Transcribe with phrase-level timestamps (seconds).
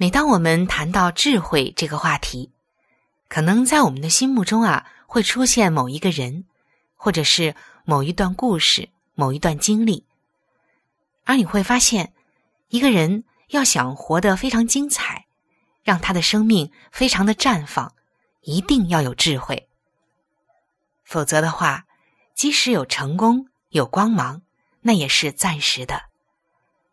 [0.00, 2.52] 每当我们谈到智慧这个话题，
[3.28, 6.44] 可能在我们的心目中啊，会出现某一个人，
[6.94, 10.04] 或者是某一段故事、某一段经历，
[11.24, 12.12] 而你会发现，
[12.68, 15.26] 一个人要想活得非常精彩，
[15.82, 17.92] 让他的生命非常的绽放，
[18.42, 19.68] 一定要有智慧。
[21.02, 21.86] 否则的话，
[22.36, 24.42] 即使有成功、有光芒，
[24.80, 26.02] 那也是暂时的。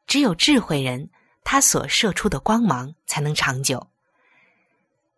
[0.07, 1.11] 只有智慧人，
[1.45, 3.87] 他所射出的光芒才能长久。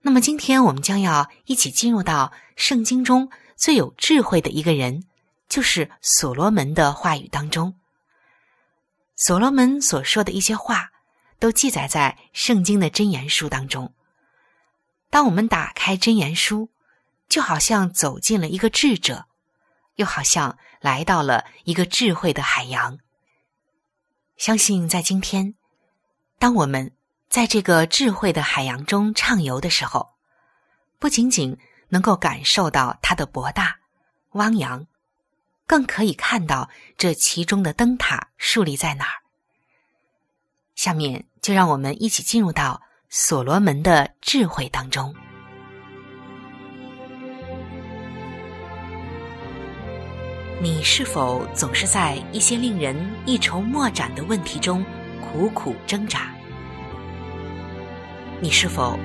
[0.01, 5.05] 那么，今天我们将要一起进入到圣经中最有智慧的一个人，
[5.49, 7.73] 就是所罗门的话语当中。
[9.15, 10.91] 所罗门所说的一些话，
[11.39, 13.93] 都记载在圣经的箴言书当中。
[15.09, 16.69] 当我们打开箴言书，
[17.29, 19.25] 就好像走进了一个智者，
[19.95, 22.99] 又好像来到了一个智慧的海洋。
[24.37, 25.55] 相信在今天，
[26.39, 26.91] 当我们
[27.29, 30.13] 在这个智慧的海洋中畅游的时候，
[30.99, 31.57] 不仅仅
[31.89, 33.77] 能够感受到它的博大、
[34.33, 34.85] 汪洋，
[35.65, 39.21] 更可以看到这其中的灯塔竖立在哪儿。
[40.75, 45.13] 下面就让我们一起进入到所罗门的智慧当中。
[50.61, 52.95] 你是否总是在一些令人
[53.25, 54.85] 一筹莫展的问题中
[55.21, 56.31] 苦苦挣扎？
[58.39, 58.97] 你是否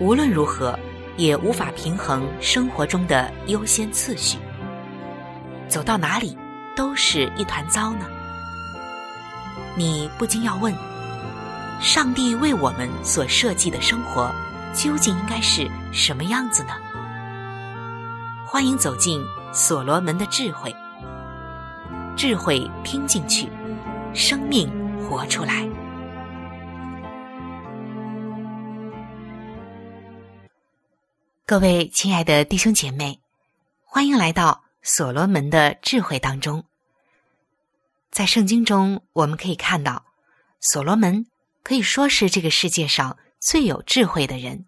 [0.00, 0.78] 无论如何
[1.16, 4.38] 也无法平衡生活中的优先次序？
[5.68, 6.36] 走到哪里
[6.76, 8.06] 都是一团糟呢？
[9.74, 10.72] 你不禁要问：
[11.80, 14.32] 上帝为我们所设计的生活
[14.72, 16.70] 究竟应该是什么样子呢？
[18.46, 19.20] 欢迎走进
[19.52, 20.74] 所罗门的智慧。
[22.16, 23.50] 智慧听进去，
[24.14, 24.70] 生命
[25.08, 25.66] 活出来。
[31.46, 33.20] 各位亲爱的弟兄姐妹，
[33.84, 36.64] 欢迎来到所罗门的智慧当中。
[38.10, 40.04] 在圣经中，我们可以看到，
[40.60, 41.26] 所罗门
[41.62, 44.66] 可以说是这个世界上最有智慧的人，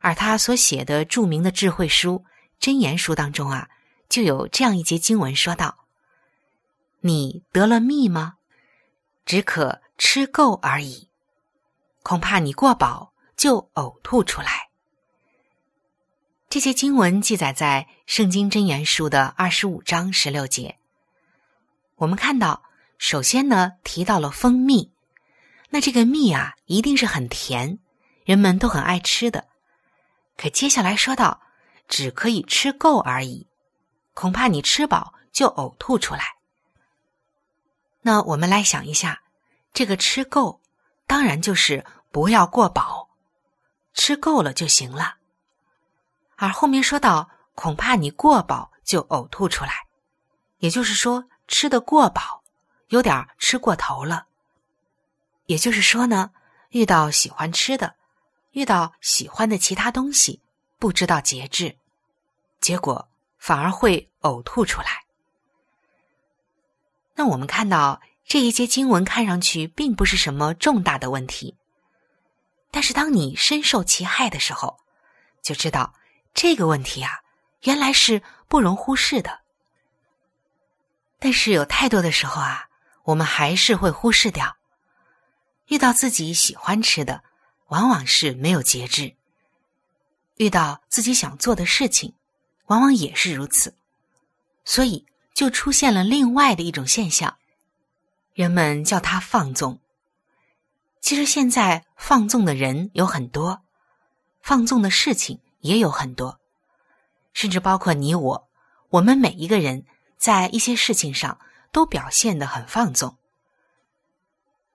[0.00, 2.24] 而他所写的著名的智慧书
[2.62, 3.70] 《箴言书》当中啊，
[4.08, 5.78] 就有这样一节经文说道。
[7.00, 8.34] 你得了密吗？
[9.30, 11.08] 只可吃够而已，
[12.02, 14.70] 恐怕你过饱就呕吐出来。
[16.48, 20.80] 这些经文记载在《圣经真言书》的二十五章十六节。
[21.94, 22.64] 我们看到，
[22.98, 24.90] 首先呢提到了蜂蜜，
[25.68, 27.78] 那这个蜜啊一定是很甜，
[28.24, 29.46] 人们都很爱吃的。
[30.36, 31.40] 可接下来说到，
[31.86, 33.46] 只可以吃够而已，
[34.12, 36.39] 恐怕你吃饱就呕吐出来。
[38.02, 39.22] 那我们来想一下，
[39.72, 40.60] 这个吃够，
[41.06, 43.10] 当然就是不要过饱，
[43.92, 45.16] 吃够了就行了。
[46.36, 49.86] 而后面说到，恐怕你过饱就呕吐出来，
[50.58, 52.42] 也就是说吃的过饱，
[52.88, 54.26] 有点吃过头了。
[55.44, 56.30] 也就是说呢，
[56.70, 57.96] 遇到喜欢吃的，
[58.52, 60.40] 遇到喜欢的其他东西，
[60.78, 61.76] 不知道节制，
[62.60, 65.04] 结果反而会呕吐出来。
[67.20, 71.54] 那我们看到这一节经文看上去并不是什么重大的问题，
[72.70, 74.78] 但是当你深受其害的时候，
[75.42, 75.92] 就知道
[76.32, 77.20] 这个问题啊，
[77.64, 79.42] 原来是不容忽视的。
[81.18, 82.70] 但是有太多的时候啊，
[83.02, 84.56] 我们还是会忽视掉。
[85.66, 87.22] 遇到自己喜欢吃的，
[87.66, 89.14] 往往是没有节制；
[90.38, 92.14] 遇到自己想做的事情，
[92.68, 93.76] 往往也是如此。
[94.64, 95.04] 所以
[95.34, 97.36] 就出现了另外的一种现象，
[98.34, 99.80] 人们叫它放纵。
[101.00, 103.62] 其实现在放纵的人有很多，
[104.42, 106.38] 放纵的事情也有很多，
[107.32, 108.48] 甚至包括你我，
[108.90, 109.86] 我们每一个人
[110.18, 111.40] 在一些事情上
[111.72, 113.16] 都表现的很放纵。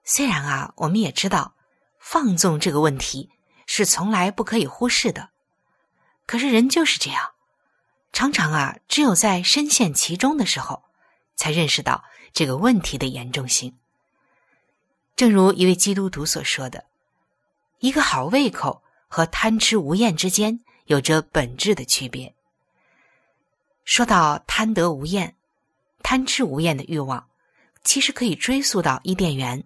[0.04, 1.54] 虽然啊，我们也知道
[1.98, 3.30] 放纵这个问题
[3.66, 5.30] 是从来不可以忽视的，
[6.26, 7.30] 可是人就是这样，
[8.16, 10.84] 常常啊，只有在深陷其中的时候，
[11.34, 12.02] 才认识到
[12.32, 13.76] 这个问题的严重性。
[15.14, 16.86] 正如一位基督徒所说的
[17.78, 22.34] ：“一个好胃口和贪吃无厌之间有着本质的区别。”
[23.84, 25.36] 说到贪得无厌、
[26.02, 27.28] 贪吃无厌的欲望，
[27.84, 29.62] 其实可以追溯到伊甸园。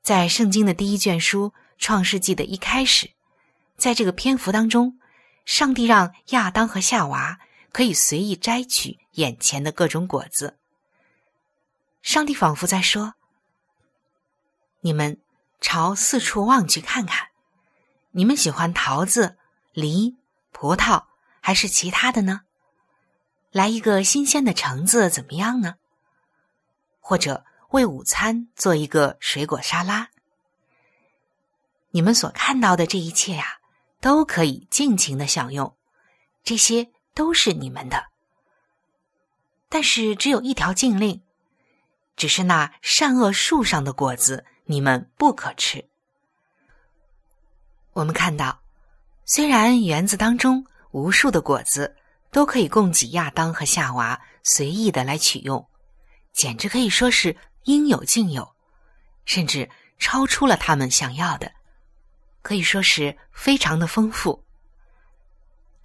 [0.00, 3.10] 在圣经的第一卷书《创世纪》的一开始，
[3.76, 4.98] 在这个篇幅当中，
[5.44, 7.38] 上帝让亚当和夏娃
[7.72, 10.58] 可以随意摘取眼前的各种果子。
[12.02, 13.14] 上帝仿佛在说
[14.80, 15.20] ：“你们
[15.60, 17.28] 朝四处望去看看，
[18.12, 19.36] 你们喜欢桃子、
[19.72, 20.16] 梨、
[20.52, 21.04] 葡萄
[21.40, 22.42] 还是其他的呢？
[23.50, 25.76] 来一个新鲜的橙子怎么样呢？
[27.00, 30.08] 或者？”为午餐做一个水果沙拉。
[31.90, 33.58] 你们所看到的这一切呀，
[34.00, 35.76] 都可以尽情的享用，
[36.42, 38.06] 这些都是你们的。
[39.68, 41.20] 但是只有一条禁令，
[42.14, 45.84] 只是那善恶树上的果子，你们不可吃。
[47.94, 48.62] 我们看到，
[49.24, 51.96] 虽然园子当中无数的果子
[52.30, 55.68] 都可以供给亚当和夏娃随意的来取用，
[56.32, 57.36] 简直可以说是。
[57.64, 58.54] 应有尽有，
[59.26, 59.68] 甚至
[59.98, 61.52] 超出了他们想要的，
[62.40, 64.42] 可以说是非常的丰富。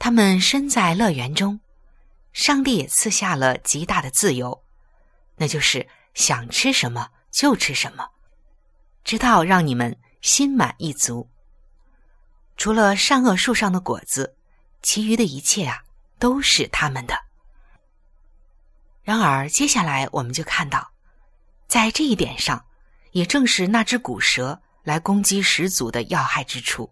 [0.03, 1.61] 他们身在乐园中，
[2.33, 4.61] 上帝也赐下了极大的自由，
[5.37, 8.09] 那就是想吃什么就吃什么，
[9.05, 11.29] 直到让你们心满意足。
[12.57, 14.35] 除了善恶树上的果子，
[14.81, 15.81] 其余的一切啊，
[16.19, 17.17] 都是他们的。
[19.03, 20.91] 然而，接下来我们就看到。
[21.65, 22.65] 在这一点上，
[23.13, 26.91] 也正是那只古蛇来攻击始祖的要害之处。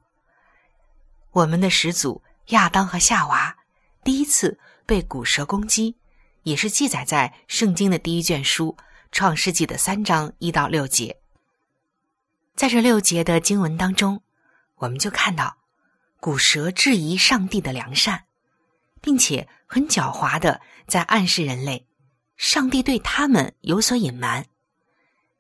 [1.32, 3.58] 我们的始祖亚当和夏娃
[4.04, 5.98] 第一次被古蛇攻击，
[6.44, 8.76] 也是记载在圣经的第一卷书
[9.12, 11.18] 《创世纪》的三章一到六节。
[12.56, 14.22] 在这六节的经文当中，
[14.76, 15.58] 我们就看到
[16.20, 18.26] 古蛇质疑上帝的良善，
[19.02, 21.88] 并且很狡猾的在暗示人类，
[22.38, 24.46] 上帝对他们有所隐瞒。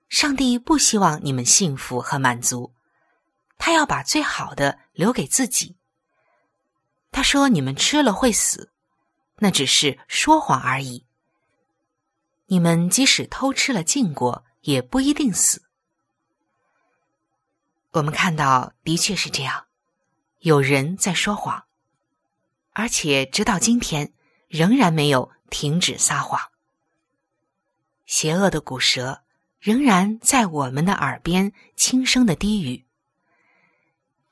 [0.07, 2.73] 上帝不希望你们幸福和满足，
[3.57, 5.75] 他要把最好的留给自己。
[7.11, 8.71] 他说：“你们吃了会死，
[9.37, 11.05] 那只是说谎而已。
[12.47, 15.63] 你们即使偷吃了禁果，也不一定死。”
[17.91, 19.67] 我们看到，的确是这样，
[20.39, 21.65] 有人在说谎，
[22.71, 24.13] 而且直到今天
[24.47, 26.39] 仍然没有停止撒谎。
[28.05, 29.21] 邪恶的古蛇。
[29.61, 32.87] 仍然在我们的耳边轻声的低语：“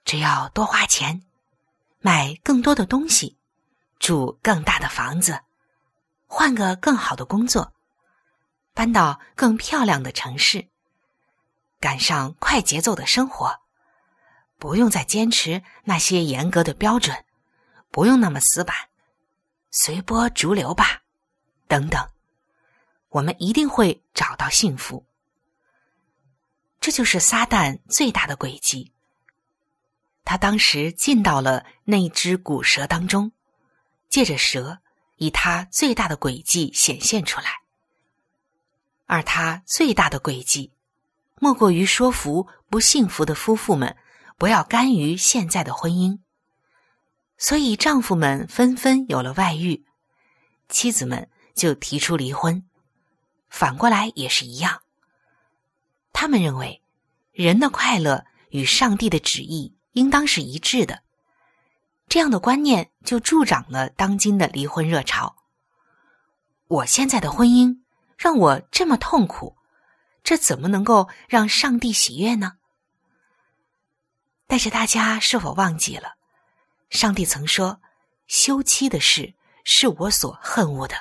[0.04, 1.22] 只要多花钱，
[2.00, 3.38] 买更多的东西，
[4.00, 5.42] 住更大的房子，
[6.28, 7.74] 换个更好的工作，
[8.74, 10.70] 搬到更漂亮的城市，
[11.80, 13.60] 赶上快节奏的生活，
[14.58, 17.26] 不用再坚持那些严格的标准，
[17.92, 18.76] 不用那么死板，
[19.70, 21.02] 随波逐流吧，
[21.68, 22.10] 等等，
[23.10, 25.06] 我们一定会找到幸福。”
[26.80, 28.94] 这就是撒旦最大的诡计。
[30.30, 33.32] 他当时进到了那只古蛇当中，
[34.10, 34.78] 借着蛇，
[35.16, 37.48] 以他最大的诡计显现出来。
[39.08, 40.72] 而他最大的诡计，
[41.40, 43.98] 莫过于说服不幸福的夫妇们
[44.38, 46.20] 不要甘于现在的婚姻。
[47.40, 49.84] 所以丈夫们纷纷有了外遇，
[50.68, 52.70] 妻子们就提出离婚，
[53.50, 54.84] 反过来也是一样。
[56.14, 56.84] 他们认为，
[57.32, 61.04] 人的快乐与上帝的旨意应当是一致的，
[62.08, 65.36] 这样的观念就助长了当今的离婚热潮。
[66.68, 67.82] 我现在的婚姻
[68.18, 69.58] 让我这么痛苦，
[70.24, 72.54] 这怎么能够让上帝喜悦呢？
[74.48, 76.14] 但是大家是否忘记了，
[76.90, 77.82] 上帝曾说
[78.26, 80.96] ：“休妻的事是我所恨恶的。”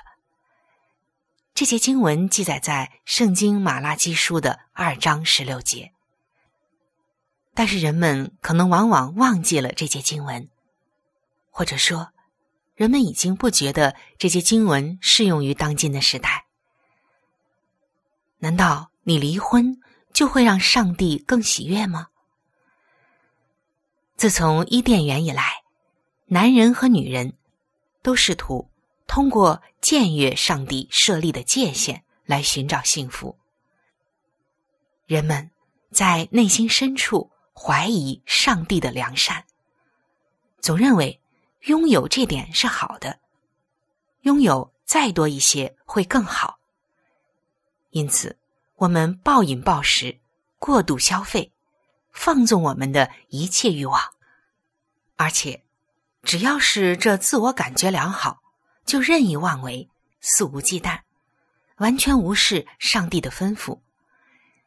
[1.54, 5.92] 这节经文记载在《圣经·马拉基书》的二章十六节。
[7.58, 10.48] 但是人们可能往往忘记了这些经文，
[11.50, 12.12] 或者说，
[12.76, 16.46] 人们已经不觉得这些经文适用于当今的时代。
[18.38, 19.80] 难道你离婚
[20.12, 22.06] 就会让上帝更喜悦吗？
[24.14, 25.64] 自从伊甸园以来，
[26.26, 27.36] 男人和女人
[28.02, 28.70] 都试图
[29.08, 33.36] 通过僭越上帝设立的界限来寻找幸福。
[35.06, 35.50] 人们
[35.90, 37.32] 在内心深处。
[37.60, 39.44] 怀疑上帝的良善，
[40.60, 41.20] 总认为
[41.62, 43.18] 拥有这点是好的，
[44.20, 46.60] 拥有再多一些会更好。
[47.90, 48.38] 因此，
[48.76, 50.20] 我们暴饮暴食、
[50.60, 51.52] 过度消费，
[52.12, 54.00] 放纵我们的一切欲望，
[55.16, 55.64] 而且
[56.22, 58.40] 只要是这自我感觉良好，
[58.86, 61.00] 就任意妄为、肆无忌惮，
[61.78, 63.80] 完全无视上帝的吩咐，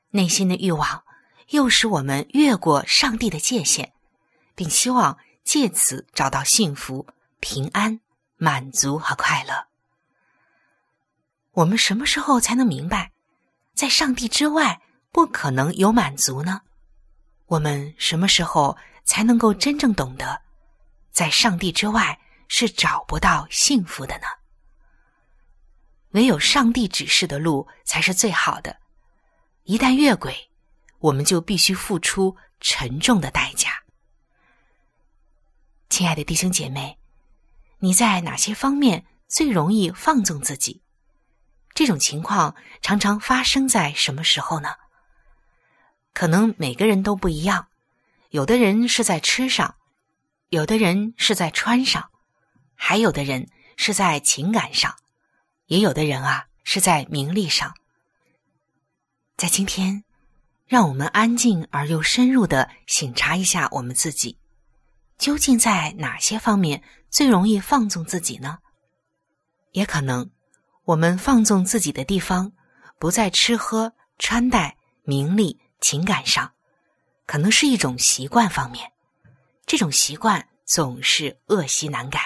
[0.10, 1.04] 内心的欲望。
[1.50, 3.94] 又使我们越过上帝的界限，
[4.56, 7.08] 并希望借此找到幸福、
[7.40, 8.00] 平安、
[8.38, 9.68] 满足和快乐。
[11.54, 13.12] 我们什么时候才能明白，
[13.74, 14.82] 在上帝之外
[15.12, 16.62] 不可能有满足呢？
[17.48, 20.42] 我们什么时候才能够真正懂得，
[21.12, 22.18] 在上帝之外
[22.48, 24.28] 是找不到幸福的呢？
[26.12, 28.78] 唯有上帝指示的路才是最好的，
[29.64, 30.51] 一旦越轨。
[31.02, 33.84] 我们就必须付出沉重的代价。
[35.90, 36.98] 亲爱的弟兄姐妹，
[37.80, 40.82] 你在哪些方面最容易放纵自己？
[41.74, 44.76] 这种情况常常发生在什么时候呢？
[46.14, 47.68] 可能每个人都不一样，
[48.30, 49.76] 有的人是在吃上，
[50.50, 52.12] 有的人是在穿上，
[52.76, 54.96] 还有的人是在情感上，
[55.66, 57.76] 也有的人啊是在名利上。
[59.36, 60.04] 在今天。
[60.72, 64.38] 让我们安静而又深入的醒察一下我们自己，
[65.18, 68.60] 究竟在哪些方面最容易放纵自己呢？
[69.74, 70.32] 也可能，
[70.86, 72.54] 我们放纵自己的地方
[72.98, 76.54] 不在吃喝穿戴、名利、情感上，
[77.26, 78.94] 可能是一种习惯方面。
[79.66, 82.22] 这种习惯总是恶习难改。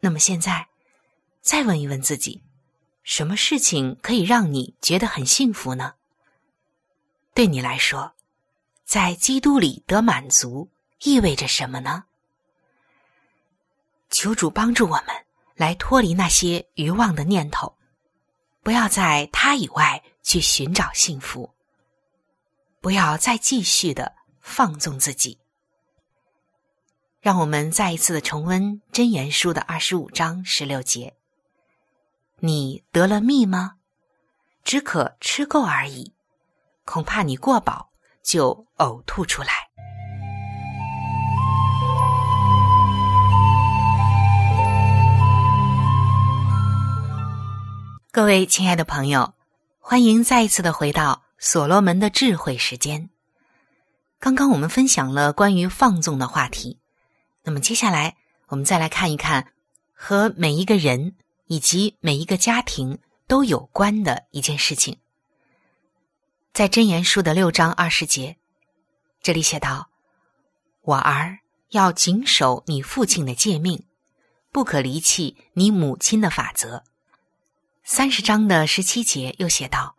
[0.00, 0.68] 那么现在，
[1.42, 2.42] 再问一问自己，
[3.02, 5.92] 什么事情可以让你觉得很幸福呢？
[7.36, 8.14] 对你来说，
[8.86, 10.70] 在基督里得满足
[11.02, 12.04] 意味着什么呢？
[14.08, 15.08] 求主帮助我们
[15.54, 17.76] 来脱离那些欲望的念头，
[18.62, 21.52] 不要在他以外去寻找幸福，
[22.80, 25.38] 不要再继续的放纵自己。
[27.20, 28.62] 让我们再一次的重温
[28.92, 31.14] 《真言书》的二十五章十六节
[32.40, 33.76] ：“你得了蜜吗？
[34.64, 36.14] 只可吃够而已。”
[36.86, 37.90] 恐怕你过饱
[38.22, 39.48] 就呕吐出来。
[48.12, 49.34] 各位亲爱的朋友，
[49.78, 53.10] 欢迎再一次的回到所罗门的智慧时间。
[54.18, 56.78] 刚刚我们分享了关于放纵的话题，
[57.42, 58.16] 那么接下来
[58.46, 59.52] 我们再来看一看
[59.92, 61.16] 和每一个人
[61.46, 64.98] 以及每一个家庭都有关的一件事情。
[66.56, 68.38] 在真言书的六章二十节，
[69.20, 69.90] 这里写道
[70.80, 73.84] ：“我儿要谨守你父亲的诫命，
[74.52, 76.82] 不可离弃你母亲的法则。”
[77.84, 79.96] 三十章的十七节又写道：“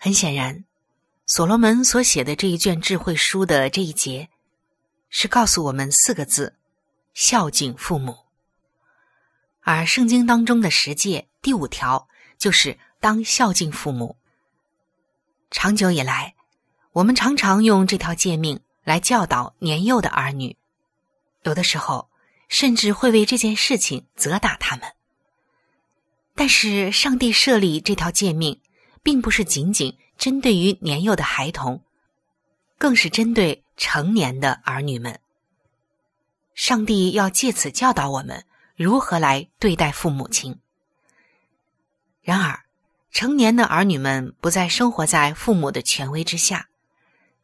[0.00, 0.64] 很显然，
[1.26, 4.30] 所罗门所写的这一卷智慧书的这一节，
[5.10, 6.56] 是告诉我们四个字：
[7.12, 8.20] 孝敬父母。
[9.60, 14.16] 而圣经当中的十诫第五条就是当孝敬父母。”
[15.58, 16.34] 长久以来，
[16.92, 20.54] 我们常常用这条诫命来教导年幼的儿女，
[21.44, 22.10] 有的时候
[22.46, 24.92] 甚至会为这件事情责打他们。
[26.34, 28.60] 但是，上帝设立这条诫命，
[29.02, 31.82] 并不是仅仅针对于年幼的孩童，
[32.76, 35.18] 更是针对成年的儿女们。
[36.54, 38.44] 上帝要借此教导我们
[38.76, 40.60] 如何来对待父母亲。
[42.20, 42.65] 然而，
[43.16, 46.68] 成年的儿女们不再生活在父母的权威之下，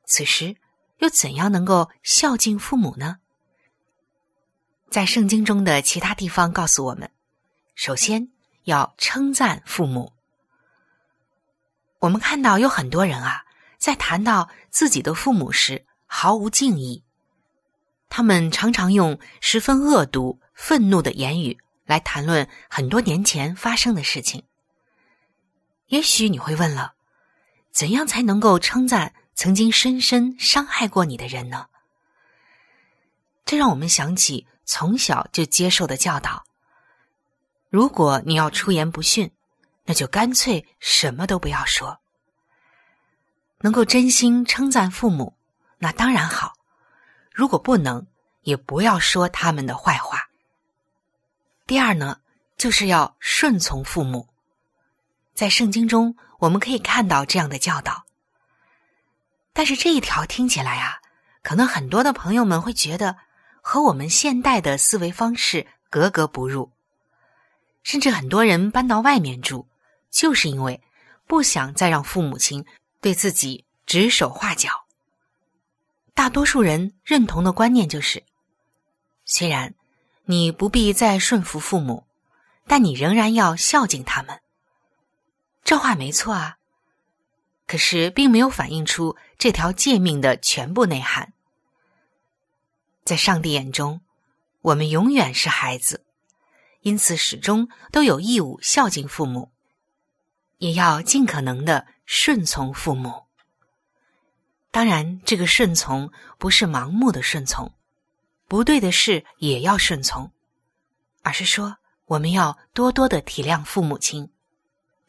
[0.04, 0.56] 此时
[0.98, 3.20] 又怎样能够孝敬父母呢？
[4.90, 7.10] 在圣经中的其他地方告诉我们，
[7.74, 8.28] 首先
[8.64, 10.12] 要称赞父母。
[12.00, 13.46] 我们看到有很多人啊，
[13.78, 17.02] 在谈到自己的父母时毫无敬意，
[18.10, 24.44] 他们常常用十分恶毒、愤怒的言语来谈论很多年前发生的事情。
[25.92, 26.94] 也许你会问了，
[27.70, 31.66] 怎样才能够称赞曾经深深伤害过你的人呢？
[33.44, 36.46] 这让我们想起从小就接受的教导：
[37.68, 39.30] 如果你要出言不逊，
[39.84, 42.00] 那就干脆什么都不要说。
[43.60, 45.36] 能够真心称赞父母，
[45.76, 46.54] 那当然好；
[47.34, 48.06] 如果不能，
[48.44, 50.30] 也不要说他们的坏话。
[51.66, 52.22] 第二呢，
[52.56, 54.31] 就是要顺从父母。
[55.34, 58.04] 在圣经中，我们可以看到这样的教导。
[59.52, 61.00] 但是这一条听起来啊，
[61.42, 63.16] 可能很多的朋友们会觉得
[63.60, 66.72] 和我们现代的思维方式格格不入，
[67.82, 69.66] 甚至很多人搬到外面住，
[70.10, 70.82] 就是因为
[71.26, 72.64] 不想再让父母亲
[73.00, 74.84] 对自己指手画脚。
[76.14, 78.22] 大多数人认同的观念就是：
[79.24, 79.74] 虽然
[80.26, 82.04] 你不必再顺服父母，
[82.66, 84.41] 但你仍然要孝敬他们。
[85.72, 86.58] 这话没错啊，
[87.66, 91.32] 可是并没有反映出这条诫命的全部内涵。
[93.06, 94.02] 在上帝眼中，
[94.60, 96.04] 我们永远是孩子，
[96.82, 99.50] 因此始终都有义务孝敬父母，
[100.58, 103.22] 也要尽可能的顺从父母。
[104.70, 107.72] 当然，这个顺从不是盲目的顺从，
[108.46, 110.30] 不对的事也要顺从，
[111.22, 114.30] 而是说我们要多多的体谅父母亲。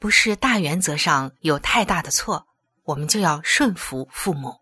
[0.03, 2.45] 不是大原则上有太大的错，
[2.83, 4.60] 我们就要顺服父母。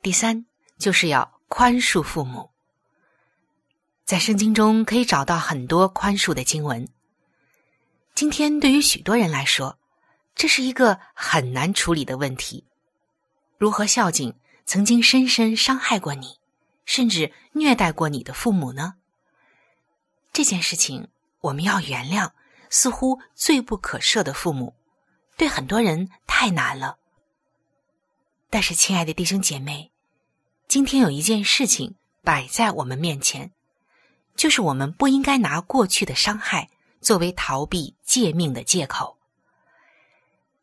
[0.00, 0.46] 第三，
[0.78, 2.48] 就是要宽恕父母。
[4.06, 6.88] 在圣经中可以找到很多宽恕的经文。
[8.14, 9.78] 今天对于许多人来说，
[10.34, 12.64] 这是一个很难处理的问题：
[13.58, 16.38] 如何孝敬曾经深深伤害过你，
[16.86, 18.94] 甚至虐待过你的父母呢？
[20.32, 21.08] 这件事情
[21.40, 22.30] 我们要原谅。
[22.70, 24.74] 似乎罪不可赦的父母，
[25.36, 26.98] 对很多人太难了。
[28.48, 29.90] 但是，亲爱的弟兄姐妹，
[30.68, 33.52] 今天有一件事情摆在我们面前，
[34.36, 39.18] 就是我们不应该拿过去的伤害作为逃避诫命的借口。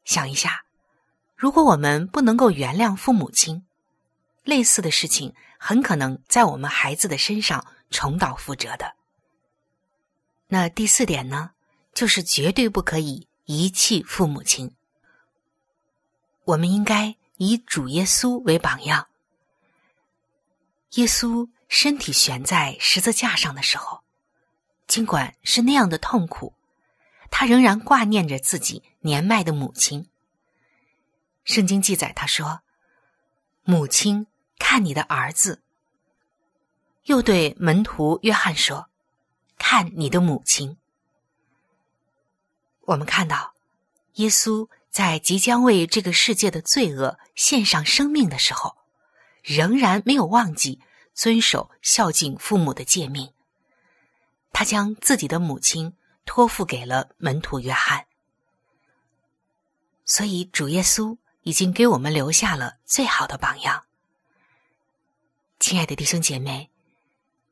[0.05, 0.63] 想一下，
[1.35, 3.65] 如果我们不能够原谅父母亲，
[4.43, 8.95] 类似的事情很可能在我们孩子的身上重蹈覆辙的。
[10.47, 11.51] 那第四点呢？
[11.93, 14.75] 就是绝对不可以遗弃父母亲。
[16.45, 19.07] 我们应该以主耶稣为榜样。
[20.91, 24.03] 耶稣身体悬在十字架上的时候，
[24.87, 26.53] 尽管是那样的痛苦，
[27.31, 30.07] 他仍然挂念着自己年迈的母亲。
[31.43, 32.61] 圣经记载，他说
[33.63, 34.27] ：“母亲，
[34.59, 35.61] 看你的儿子。”
[37.05, 38.87] 又对门徒约翰说
[39.57, 40.77] ：“看你的母亲。”
[42.85, 43.53] 我们看到，
[44.15, 48.75] 耶稣在即将为这个世界的罪恶献上生命的时候，
[49.41, 50.81] 仍然没有忘记
[51.13, 53.31] 遵守孝敬父母的诫命。
[54.51, 58.05] 他将自己的母亲托付给了门徒约翰。
[60.05, 63.85] 所以，主耶稣已经给我们留下了最好的榜样。
[65.59, 66.69] 亲爱的弟兄姐妹，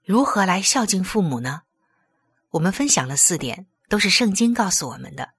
[0.04, 1.62] 如何来孝敬父母呢？
[2.50, 3.66] 我们分享了四点。
[3.92, 5.34] 都是圣经告诉我们的，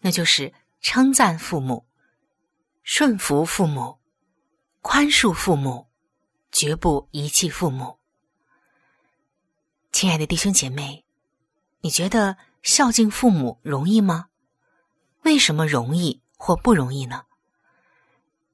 [0.00, 1.84] 那就是称赞父母、
[2.82, 3.98] 顺服父母、
[4.80, 5.86] 宽恕父母，
[6.50, 7.98] 绝不遗弃父母。
[9.92, 11.04] 亲爱的弟兄姐妹，
[11.82, 14.28] 你觉得孝敬父母容易吗？
[15.20, 17.24] 为什么容易或不容易呢？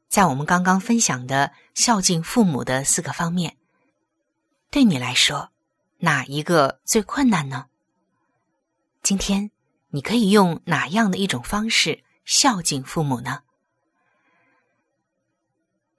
[0.09, 3.57] 在我们刚刚分享的孝敬父母的四个方面，
[4.73, 5.53] 对你来说，
[5.99, 7.69] 哪一个最困难呢？
[9.11, 9.51] 今天，
[9.88, 13.42] 你可以用哪样的一种方式孝敬父母呢？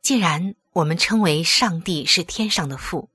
[0.01, 3.09] 既然我们称为上帝是天上的父，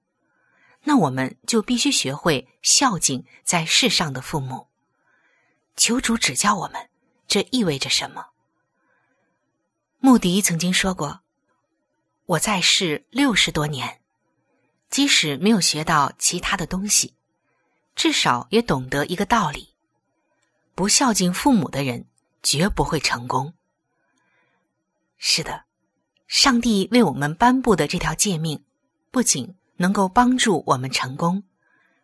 [0.83, 4.69] 那我们就必须学会孝敬在世上的父母。
[5.77, 6.91] 求主指教我们，
[7.27, 8.27] 这意味着什么？
[9.99, 11.23] 穆迪曾经说过
[12.27, 14.03] ：“我在世六十多年，
[14.91, 17.15] 即使没有学到其他的东西，
[17.95, 19.73] 至少也懂得一个道理。”
[20.77, 22.07] 不孝敬父母的人
[22.43, 23.55] 绝不会成功。
[25.17, 25.65] 是的，
[26.29, 28.63] 上帝为我们颁布的这条诫命，
[29.11, 31.45] 不仅能够帮助我们成功，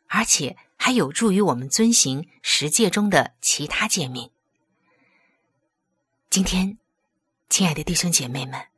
[0.09, 4.31] 而且还有助于我们遵行十诫中的其他诫命。
[6.31, 6.79] 今天，
[7.51, 8.69] 亲爱的弟兄姐妹们，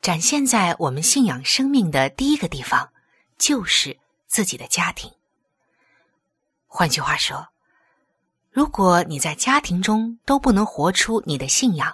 [0.00, 2.90] 展现在我们信仰生命的第一个地方，
[3.36, 5.12] 就是自己的家庭。
[6.66, 7.51] 换句话说，
[8.52, 11.90] 如果你在家庭中都不能活出你的信仰，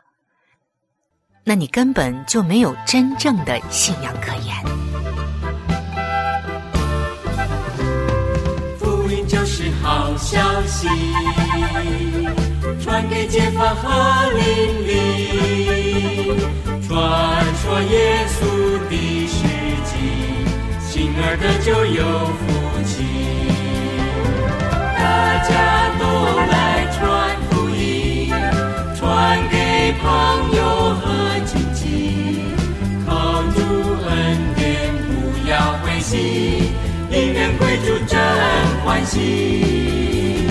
[1.44, 4.56] 那你根本就没有真正的信仰可言。
[8.76, 10.88] 福音就是好消息，
[12.82, 16.40] 传给街坊和邻里，
[16.88, 18.40] 传说耶稣
[18.88, 19.46] 的事
[19.84, 19.94] 迹，
[20.90, 23.37] 信儿的就有福气。
[37.68, 38.18] 因缘归主真
[38.82, 40.46] 欢喜。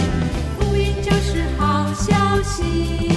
[0.59, 3.09] 福音就是好消息，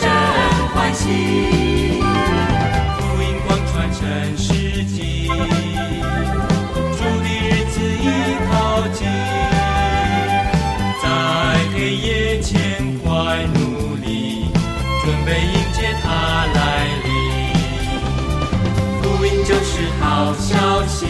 [0.00, 0.04] 真
[0.74, 1.02] 欢喜。
[2.98, 4.00] 福音光传成
[4.36, 4.48] 世
[4.84, 8.02] 纪，主的日子已
[8.50, 8.52] 靠
[8.88, 9.00] 近，
[11.02, 11.04] 在
[11.74, 12.52] 黑夜前
[13.04, 13.08] 快
[13.54, 14.50] 努力，
[15.04, 16.06] 准备迎接他
[16.54, 16.58] 来
[17.04, 17.08] 临。
[19.02, 21.00] 福音就是好消息，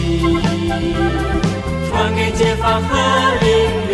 [1.89, 2.89] 传给街坊和
[3.41, 3.47] 邻
[3.89, 3.91] 里，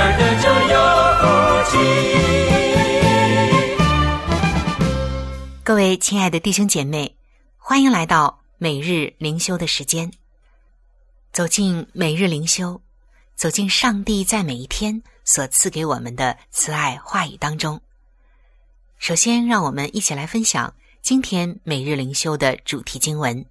[0.00, 0.78] 儿的就有
[1.18, 1.24] 福
[1.70, 1.76] 气。
[5.64, 7.16] 各位亲爱的弟兄姐妹，
[7.56, 10.10] 欢迎来到每日灵修的时间。
[11.32, 12.80] 走进每日灵修，
[13.34, 17.80] 走进上帝在每一天所赐给我们的慈爱话语当中。
[18.98, 23.44] 首先，让我们一起来分享今天每日灵修的主题经文，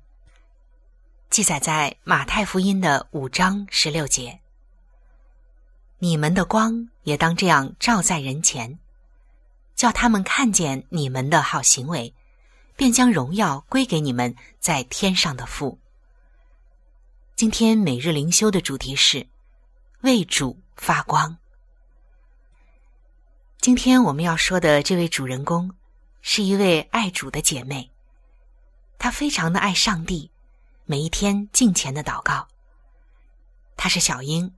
[1.29, 4.39] 记载在马太福音的五章十六节
[5.99, 8.77] ：“你们的光也当这样照在人前，
[9.75, 12.13] 叫他们看见你们的好行为，
[12.75, 15.79] 便将荣耀归给你们在天上的父。”
[17.35, 19.27] 今天每日灵修的主题是
[20.01, 21.37] 为主发光。
[23.59, 25.71] 今天我们要说的这位主人公
[26.21, 27.89] 是一位爱主的姐妹，
[28.99, 30.29] 她非常的爱上帝，
[30.85, 32.47] 每一天敬虔的祷告。
[33.75, 34.51] 她是小英，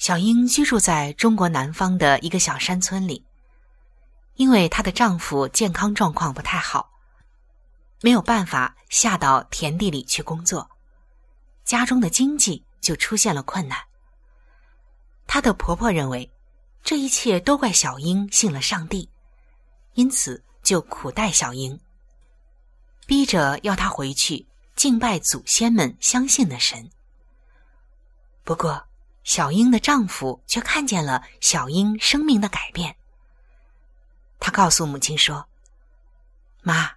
[0.00, 3.22] 小英居住在中国南方的一个小山村里，
[4.36, 6.90] 因为她的丈夫健康状况不太好，
[8.00, 10.70] 没有办法下到田地里去工作，
[11.66, 13.78] 家中的经济就出现了困难。
[15.26, 16.28] 她的婆婆认为。
[16.82, 19.06] 这一切都怪小英信了上帝，
[19.92, 21.78] 因此就苦待小英，
[23.06, 26.90] 逼着要她回去敬拜祖先们相信的神。
[28.44, 28.82] 不过，
[29.30, 32.96] 小英的丈夫却看见了小英生命的改变。
[34.40, 35.48] 他告诉母亲说
[36.62, 36.94] ：“妈，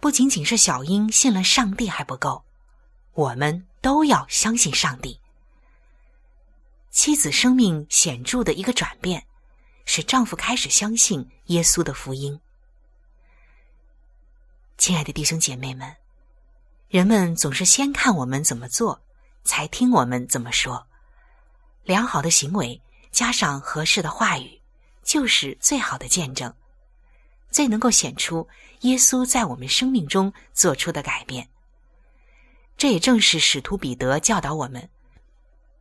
[0.00, 2.44] 不仅仅是小英信了上帝还不够，
[3.12, 5.20] 我们都要相信上帝。”
[6.90, 9.24] 妻子生命显著的一个转变，
[9.84, 12.40] 使丈夫开始相信耶稣的福音。
[14.76, 15.94] 亲爱的弟兄姐妹们，
[16.88, 19.00] 人们总是先看我们怎么做，
[19.44, 20.88] 才听我们怎么说。
[21.84, 22.80] 良好的行为
[23.12, 24.60] 加上合适的话语，
[25.02, 26.52] 就是最好的见证，
[27.50, 28.48] 最能够显出
[28.80, 31.48] 耶稣在我们生命中做出的改变。
[32.76, 34.88] 这也正是使徒彼得教导我们。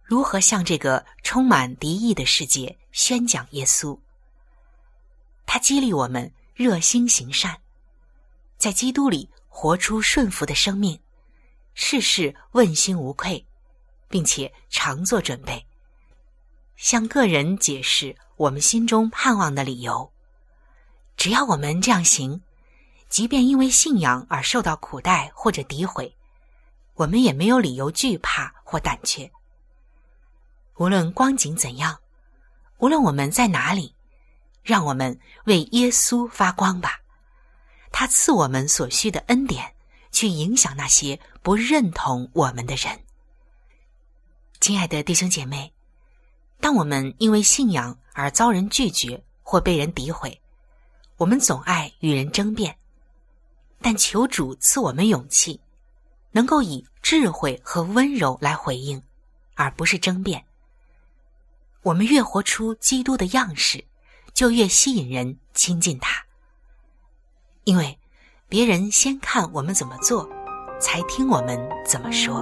[0.03, 3.97] 如何向这个充满敌意的世界宣讲耶稣？
[5.45, 7.55] 他激励我们热心行善，
[8.57, 10.99] 在基督里活出顺服的生命，
[11.73, 13.43] 事事问心无愧，
[14.09, 15.65] 并且常做准备，
[16.83, 20.11] 向个人解释我们心中盼望的理由。
[21.15, 22.41] 只要我们这样行，
[23.07, 26.13] 即便因为信仰而受到苦待或者诋毁，
[26.95, 29.31] 我们也没有理由惧怕或胆怯。
[30.75, 31.97] 无论光景怎样，
[32.79, 33.95] 无论我们在哪里，
[34.61, 36.99] 让我们为耶稣发光吧。
[37.93, 39.73] 他赐我们所需的恩典，
[40.11, 43.05] 去影响那些不认同我们的人。
[44.59, 45.72] 亲爱的弟兄姐妹，
[46.63, 50.41] 当我们因为信仰而遭人拒绝或被人诋毁，
[51.17, 52.77] 我们总爱与人争辩，
[53.81, 55.59] 但求主赐我们勇气，
[56.31, 59.03] 能够以智慧和温柔来回应，
[59.55, 60.45] 而不是争辩。
[61.81, 63.83] 我们越活出基督的样式，
[64.33, 66.23] 就越吸引人亲近他，
[67.65, 67.99] 因为
[68.47, 70.29] 别人先看我们怎么做，
[70.79, 72.41] 才听我们怎么说。